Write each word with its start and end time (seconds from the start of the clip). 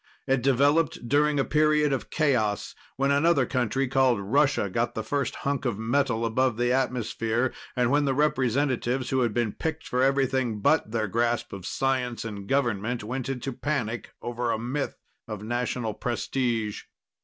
It 0.25 0.41
developed 0.41 1.07
during 1.07 1.39
a 1.39 1.45
period 1.45 1.93
of 1.93 2.09
chaos 2.09 2.73
when 2.95 3.11
another 3.11 3.45
country 3.45 3.87
called 3.87 4.19
Russia 4.19 4.67
got 4.67 4.95
the 4.95 5.03
first 5.03 5.35
hunk 5.45 5.63
of 5.63 5.77
metal 5.77 6.25
above 6.25 6.57
the 6.57 6.73
atmosphere 6.73 7.53
and 7.75 7.91
when 7.91 8.05
the 8.05 8.15
representatives 8.15 9.11
who 9.11 9.19
had 9.19 9.31
been 9.31 9.51
picked 9.53 9.87
for 9.87 10.01
everything 10.01 10.59
but 10.59 10.89
their 10.89 11.07
grasp 11.07 11.53
of 11.53 11.67
science 11.67 12.25
and 12.25 12.47
government 12.49 13.03
went 13.03 13.29
into 13.29 13.53
panic 13.53 14.15
over 14.23 14.49
a 14.51 14.57
myth 14.57 14.97
of 15.27 15.43
national 15.43 15.93
prestige. 15.93 16.81